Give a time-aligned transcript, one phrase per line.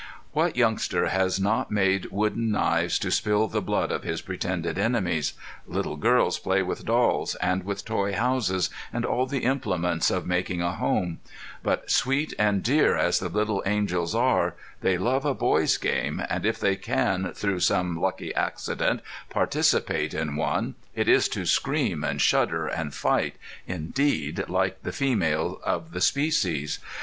[0.31, 5.33] What youngster has not made wooden knives to spill the blood of his pretended enemies?
[5.67, 10.59] Little girls play with dolls, and with toy houses, and all the implements of making
[10.59, 11.19] a home;
[11.61, 16.47] but sweet and dear as the little angels are they love a boy's game, and
[16.47, 22.21] if they can through some lucky accident participate in one it is to scream and
[22.21, 23.35] shudder and fight,
[23.67, 26.79] indeed like the females of the species.